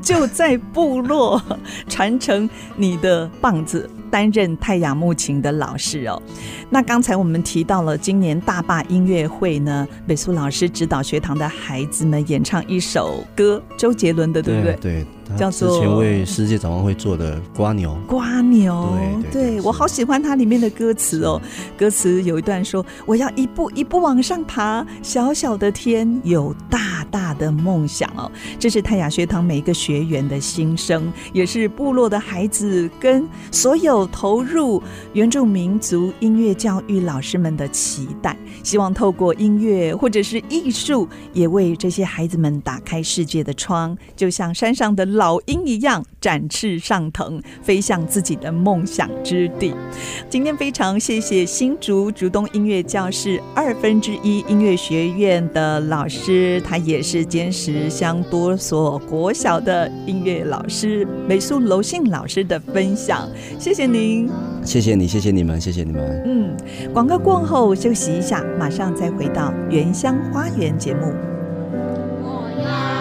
[0.00, 1.40] 就在部落
[1.88, 3.88] 传承你的棒子。
[4.10, 6.20] 担任泰雅木琴的老师哦，
[6.68, 14.76] 那刚才我们提到了今年大坝音乐会呢，美苏老师指导学堂的孩子们演唱一首歌，周杰伦的，对不对？
[14.80, 17.96] 对，叫做之前为世界展望会做的《瓜牛》。
[18.06, 21.40] 瓜牛，对，对，对，我好喜欢它里面的歌词哦。
[21.76, 33.97] 歌词有一段说：“我要一步一步往上爬，小小的天有大大的梦想哦。”这是泰雅学堂每一个学员的心声，也是部落的孩子跟所有。
[34.06, 34.82] 投入
[35.12, 49.74] 原住民族音乐教育老师们的期待，希望透过音乐或者是艺术，也为这些孩子们打开世界的窗，就像山上的老鹰一样，展翅上腾，飞向自己的梦想之地。
[50.30, 63.88] 今天非常谢谢新竹竹东音乐教室二分之一音乐学院的老师，他也是尖石乡多所国小的音乐老师，美术楼信老师的分享，谢谢。
[63.88, 64.28] 您，
[64.62, 66.22] 谢谢你，谢谢你们，谢谢你们。
[66.26, 66.54] 嗯，
[66.92, 71.14] 广告过后休息一下，马上再回到《原乡花园》节目。
[72.20, 72.97] 我要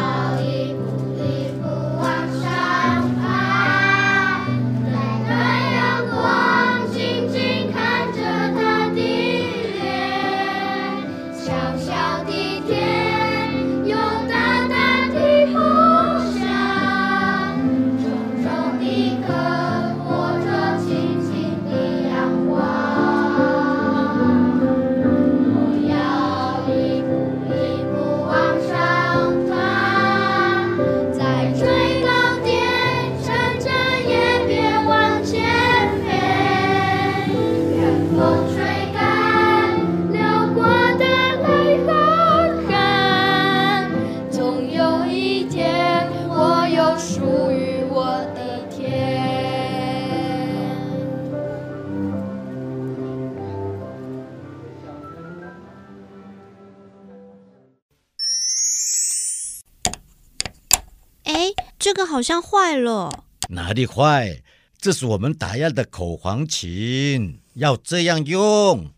[62.08, 63.26] 好像坏了。
[63.50, 64.42] 哪里坏？
[64.80, 68.92] 这是我们打样的口簧琴，要这样用。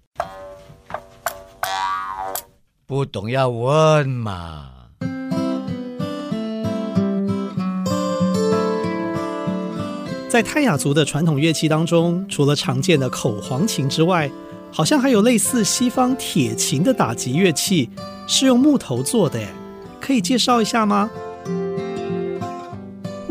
[2.85, 4.71] 不懂要问嘛。
[10.27, 14.29] 在泰雅族的传统乐器当中，除了常见的口簧琴之外，
[14.71, 17.89] 好像还有类似西方铁琴的打击乐器，
[18.27, 19.39] 是用木头做的，
[20.01, 21.09] 可以介绍一下吗？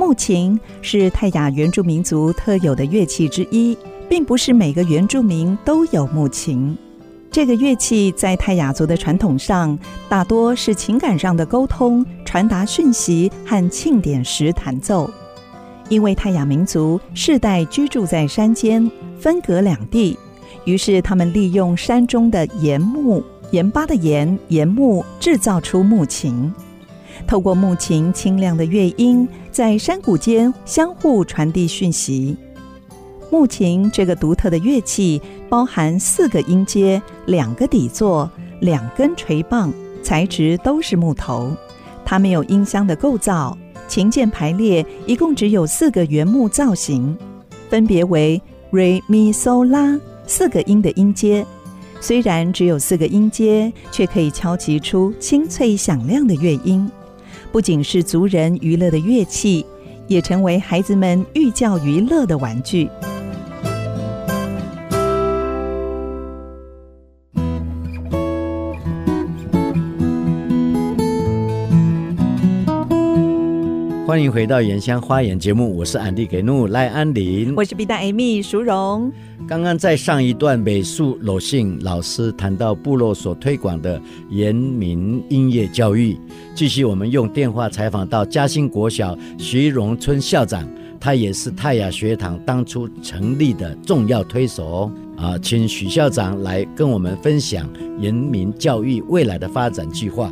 [0.08, 3.76] 木琴是泰雅原住民族特有的乐器之一，
[4.08, 6.74] 并不是每个原住民都有木琴。
[7.30, 9.78] 这个乐器在泰雅族的传统上，
[10.08, 15.10] 大多是情感上的沟通、传达讯息和庆典时弹奏。
[15.90, 18.90] 因为泰雅民族世代居住在山间，
[19.20, 20.18] 分隔两地，
[20.64, 26.50] 于是他们利用山中的岩木、盐巴的盐、盐木制造出木琴。
[27.26, 29.28] 透过木琴清亮的乐音，
[29.58, 32.36] 在山谷间相互传递讯息。
[33.28, 38.30] 木琴这个独特的乐器，包含四个音阶、两个底座、
[38.60, 41.50] 两根锤棒，材质都是木头。
[42.04, 43.58] 它没有音箱的构造。
[43.88, 47.18] 琴键排列一共只有四个原木造型，
[47.68, 48.40] 分别为
[48.70, 51.44] Re Mi So La 四个音的音阶。
[52.00, 56.88] 虽然只有四个音阶，却可以敲击出清脆响亮的乐音。
[57.50, 59.64] 不仅是族人娱乐的乐器，
[60.06, 62.88] 也成为孩子们寓教于乐的玩具。
[74.06, 79.10] 欢迎回到《原乡花园》节目，我是安迪给怒赖安林，我是 B 大 Amy 淑荣。
[79.48, 86.14] 刚刚在上一段，美术鲁信老师谈到部落所推广的原民音乐教育。
[86.54, 90.68] 继续，我们用电话采访到嘉兴国小徐荣春校长，
[91.00, 97.66] 他也是泰雅学堂当初成立的重要推手啊，请许校长来跟我们分享
[97.98, 100.30] 原民教育未来的发展计划。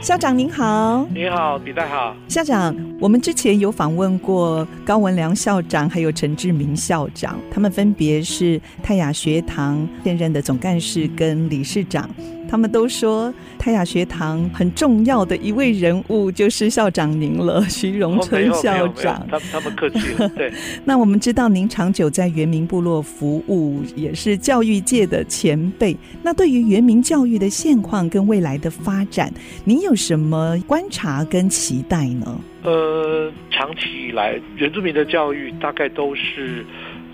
[0.00, 2.14] 校长您好，你好，比代好。
[2.28, 12.08] 校长，我们之前有访问过高文良校长，还有陈志明校长，他们分别是泰雅学堂现任的总干事跟理事长。
[12.48, 19.24] 他们都说泰雅学堂很重要的一位人物就是校长您了，徐荣春校长。
[19.30, 20.28] 他他们客气了。
[20.30, 20.50] 对。
[20.84, 25.96] 那我们知道您长久在原民部落服务，也是教育界的前辈。
[26.22, 29.30] 那对于原民教育的现况跟未来的发展，
[29.64, 32.40] 您有什么观察跟期待呢？
[32.64, 36.64] 呃，长期以来，原住民的教育大概都是。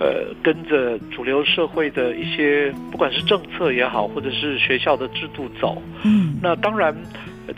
[0.04, 5.80] 呃，跟着主流社会的一些，不管是政策也好，或者是学校的制度走。
[6.04, 6.94] 嗯，那当然，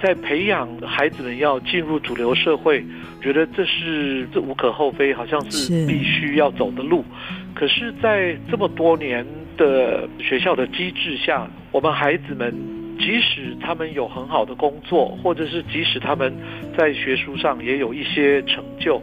[0.01, 2.85] 在培养孩子们要进入主流社会，
[3.21, 7.05] 觉得这是这无可厚非，好像是必须要走的路。
[7.53, 9.27] 可是，在这么多年
[9.57, 12.55] 的学校的机制下，我们孩子们
[12.97, 16.33] 即使他们有很好的工作，或者是即使他们
[16.79, 19.03] 在学术上也有一些成就。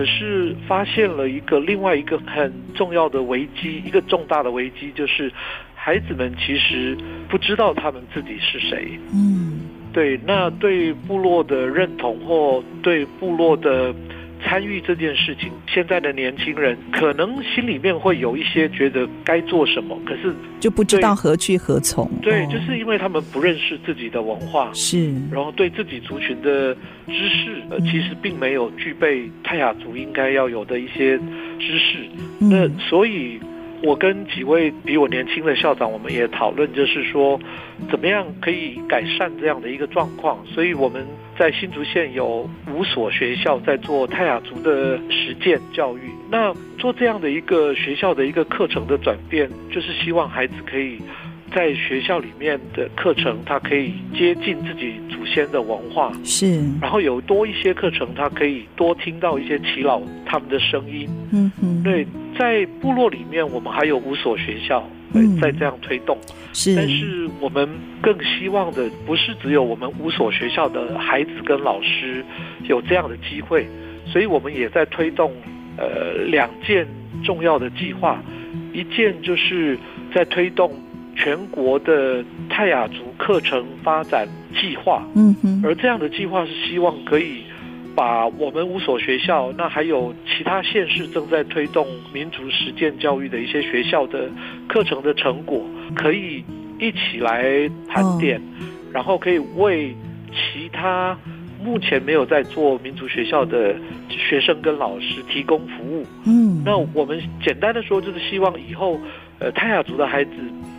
[0.00, 5.30] 可是发现了一个另外一个很重要的危机，一个重大的危机，就是
[5.74, 6.96] 孩子们其实
[7.28, 8.98] 不知道他们自己是谁。
[9.12, 9.60] 嗯，
[9.92, 13.94] 对，那对部落的认同或对部落的。
[14.44, 22.10] 参与这件事情，现在的年轻人可能心里面会有一些觉得该做什么，可是就不知道何去何从。
[22.22, 26.74] 对，就是因为他们不认识自己的文化，是，然后对自己族群的
[27.06, 31.18] 知识，呃，其实并没有具备泰雅族应该要有的一些
[31.58, 31.98] 知识。
[32.38, 33.40] 那所以。
[33.82, 37.40] 我跟几位比我年轻的校长，我们也讨论，就是说，
[37.90, 40.38] 怎么样可以改善这样的一个状况。
[40.46, 41.06] 所以我们
[41.38, 46.10] 在新竹县有五所学校在做泰雅族的实践教育。
[46.30, 50.98] 那做这样的一个学校的一个课程的转变，就是希望孩子可以
[51.54, 56.60] 在学校里面的课程，他可以接近自己祖先的文化，是。
[56.82, 61.08] 然后有多一些课程，他可以多听到一些耆老他们的声音。
[61.32, 62.06] 嗯嗯，对。
[62.40, 64.88] 在部落里面，我们还有五所学校
[65.42, 66.16] 在这样推动。
[66.24, 67.68] 嗯、是，但是我们
[68.00, 72.24] 更希望的不是只有我们五所学校的孩子跟老师
[72.66, 73.66] 有这样的机会，
[74.06, 75.30] 所以我们也在推动
[75.76, 76.86] 呃两件
[77.22, 78.18] 重要的计划，
[78.72, 79.78] 一件就是
[80.14, 80.72] 在推动
[81.14, 84.26] 全国的泰雅族课程发展
[84.58, 85.06] 计划。
[85.14, 87.42] 嗯哼，而这样的计划是希望可以。
[88.00, 94.30] 把我们五所学校，那还有其他县市正在推动民族实践教育的一些学校的
[94.66, 95.62] 课程的成果，
[95.94, 96.42] 可以
[96.78, 98.40] 一起来盘点，
[98.90, 99.94] 然后可以为
[100.32, 101.14] 其他
[101.62, 103.76] 目前没有在做民族学校的
[104.08, 106.06] 学生跟老师提供服务。
[106.24, 108.98] 嗯，那我们简单的说，就是希望以后，
[109.40, 110.30] 呃，泰雅族的孩子，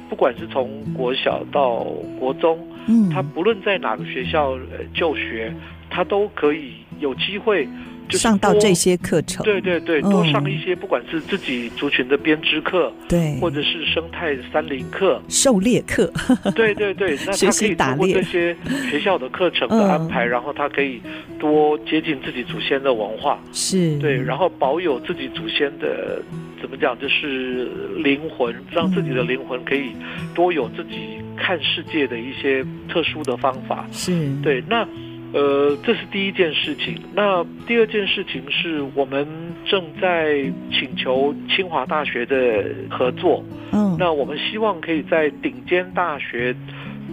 [0.09, 1.83] 不管是从国小到
[2.19, 2.57] 国中，
[2.87, 5.53] 嗯，他不论在哪个学校呃就学，
[5.87, 7.67] 他都可以有机会
[8.07, 8.17] 就。
[8.17, 16.11] 上到这些课程，对对对，多上一些，不管是自己族群的编织课，对，或者是生态山林课、狩猎课，
[16.53, 18.55] 对对对，那他可以通过这些
[18.89, 21.01] 学校的课程的安排，然后他可以
[21.39, 23.97] 多接近自己祖先的文化，是。
[23.99, 26.21] 对，然后保有自己祖先的
[26.61, 27.69] 怎么讲，就是
[28.03, 29.93] 灵魂，让自己的灵魂可以
[30.35, 34.29] 多有自己看世界的一些特殊的方法，是。
[34.43, 34.85] 对那。
[35.33, 37.01] 呃，这是第一件事情。
[37.13, 39.25] 那第二件事情是我们
[39.65, 43.41] 正在请求清华大学的合作。
[43.71, 46.53] 嗯，那我们希望可以在顶尖大学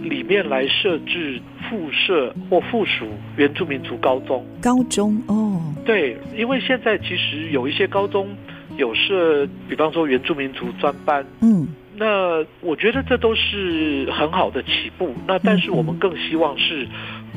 [0.01, 1.39] 里面来设置
[1.69, 3.07] 附设或附属
[3.37, 4.45] 原住民族高中。
[4.61, 8.27] 高中哦，对，因为现在其实有一些高中
[8.75, 11.25] 有设，比方说原住民族专班。
[11.41, 15.15] 嗯，那我觉得这都是很好的起步。
[15.25, 16.85] 那但是我们更希望是。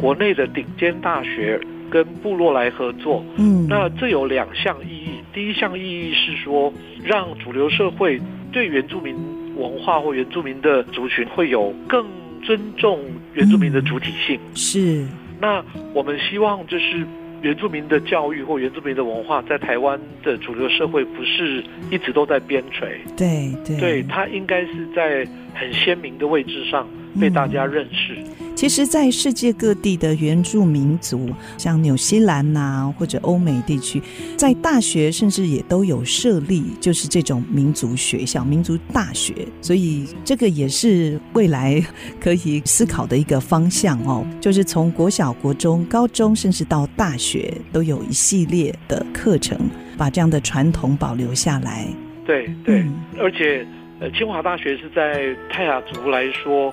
[0.01, 5.21] 国内的顶尖大学跟部落来合作，嗯，那这有两项意义。
[5.33, 6.73] 第一项意义是说，
[7.05, 8.21] 让主流社会
[8.51, 9.17] 对原住民
[9.57, 12.05] 文化或原住民的族群会有更
[12.43, 13.01] 尊重
[13.35, 14.39] 原住民的主体性。
[14.51, 15.07] 嗯，是。
[15.41, 15.65] 那
[15.95, 17.07] 我们希望就是
[17.41, 22.89] 原住民的教育或原住民的文化，在台湾的主流社会不是一直都在边陲。
[23.17, 26.87] 对对，对，它应该是在很鲜明的位置上
[27.21, 28.15] 被大家认识。
[28.19, 34.01] 嗯其实，在世界各地的原住民族，像纽西兰呐、啊，或者欧美地区，
[34.37, 39.35] 在大学甚至也都有设立，就是这种民族学校、民族大学。
[39.63, 41.83] 所以，这个也是未来
[42.21, 44.25] 可以思考的一个方向哦。
[44.39, 49.59] 就是从国小、国中、高中，甚至到大学，都有一系列的课程，
[49.97, 51.89] 把这样的传统保留下来。
[52.27, 53.67] 对对，嗯、而且，
[53.99, 56.73] 呃，清华大学是在泰雅族来说。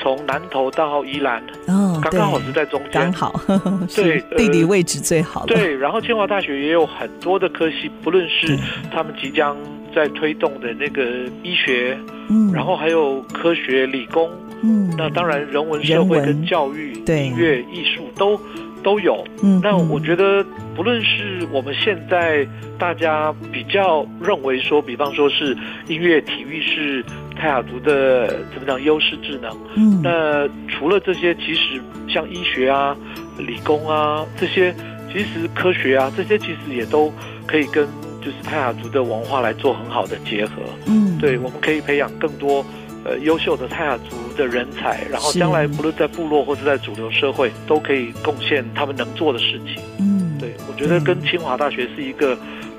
[0.00, 3.40] 从南投到宜兰，哦，刚刚好是在中间，刚好，
[3.94, 5.44] 对，地理位置最好。
[5.46, 8.56] 对，然后清华大学也有很多的科系，不论是
[8.90, 9.56] 他们即将
[9.94, 11.02] 在推动的那个
[11.42, 14.30] 医学，嗯，然后还有科学、理工，
[14.62, 18.40] 嗯，那当然人文、社会跟教育、音乐、艺术都
[18.82, 19.24] 都有。
[19.42, 20.44] 嗯，那我觉得，
[20.76, 22.46] 不论是我们现在
[22.78, 25.56] 大家比较认为说，比方说是
[25.88, 27.04] 音乐、体育是。
[27.38, 29.56] 泰雅族的怎么讲优势智能？
[29.76, 32.96] 嗯，那除了这些，其实像医学啊、
[33.38, 34.74] 理工啊这些，
[35.12, 37.12] 其实科学啊这些，其实也都
[37.46, 37.86] 可以跟
[38.20, 40.52] 就是泰雅族的文化来做很好的结合。
[40.86, 42.64] 嗯，对，我们可以培养更多
[43.04, 49.82] 呃优秀的泰雅族的人才，然后将来不论在部落或者在主流社会，都可以贡献他们能做的事情。
[50.00, 52.36] 嗯，对，我觉得跟清华大学是一个。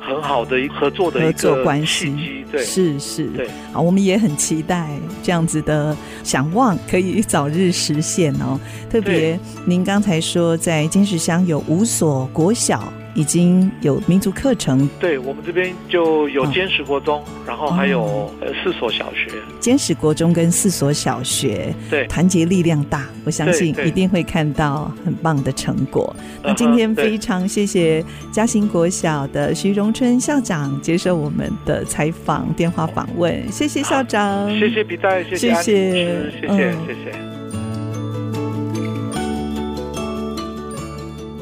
[0.10, 4.90] 很好的一合作的一个关系，对，是是，对，好，我们也很期待
[5.22, 8.60] 这样子的想望可以早日实现哦。
[8.90, 12.92] 特别您刚才说在金石乡有五所国小。
[13.20, 26.16] 已经有民族课程，对，我们这边就有尖石国中，哦、然后还有呃四所小学，尖石国中跟四所小学，对，团结力量大，我相信一定会看到很棒的成果。
[26.42, 28.02] 那今天非常谢谢
[28.32, 36.72] 嘉兴国小的徐荣春校长接受我们的采访电话访问，谢谢校长，谢谢比赛，谢谢谢谢谢谢。
[36.88, 37.29] 谢谢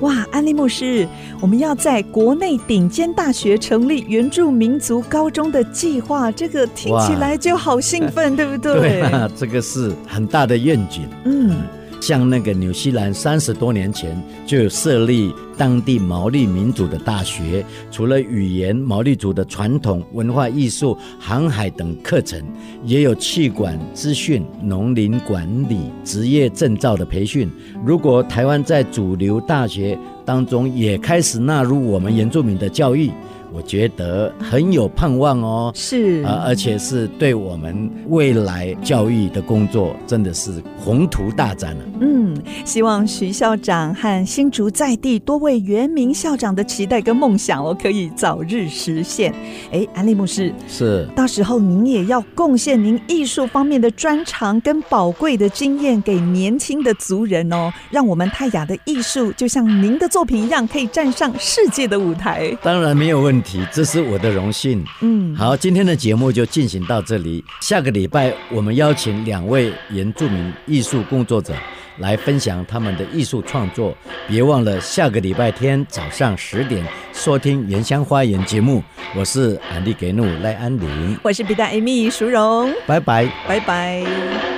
[0.02, 1.08] 哇，安利牧师，
[1.41, 8.74] 我们要在国内顶尖大学成立原住民族高中的计划，这个听起来就好兴奋，对不对？
[8.80, 11.08] 对啊，这个是很大的愿景。
[11.26, 11.56] 嗯。
[12.00, 22.41] 像那个纽西兰三十多年前就有设立当地毛利民族的大学，除了语言、毛利族的传统文化艺术、航海等课程，
[22.86, 27.50] 也有气管、资讯、农林管理、职业证照的培训。
[27.86, 33.12] 如果台湾在主流大学当中也开始纳入我们原住民的教育，
[33.54, 41.84] 我觉得很有盼望哦，是啊，而且是对我们未来教育的工作真的是宏图大展了。
[42.02, 49.34] 嗯，希望徐校长和新竹在地多位原民校长的期待跟梦想，哦可以早日实现。
[49.72, 62.56] 哎，安利牧师，是，到时候您也要贡献您艺术方面的专长跟宝贵的经验给年轻的族人哦，让我们泰雅的艺术就像您的作品一样，可以站上世界的舞台。
[62.62, 63.37] 当然没有问题。
[63.72, 64.84] 这是我的荣幸。
[65.02, 67.44] 嗯，好，今天的节目就进行到这里。
[67.62, 71.54] 下个礼拜我们邀请两位原住民艺术工作者
[72.00, 73.96] 来分享他们的艺术创作。
[74.28, 78.84] 别忘了下个礼拜天早上十点收听《原乡花园》节目。
[79.16, 84.57] 我是安迪给努赖安林，我是皮蛋 Amy 淑荣，拜拜，拜拜。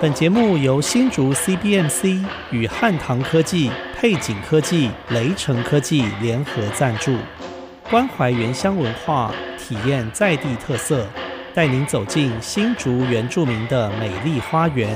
[0.00, 7.14] 本节目由新竹 CBMC 与汉唐科技、配景科技、雷城科技联合赞助，
[7.90, 11.06] 关怀原乡文化，体验在地特色，
[11.52, 14.90] 带您走进新竹原住民的美丽花园。